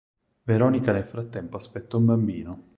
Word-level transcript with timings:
Veronica 0.45 0.91
nel 0.93 1.03
frattempo 1.05 1.57
aspetta 1.57 1.95
un 1.97 2.05
bambino. 2.05 2.69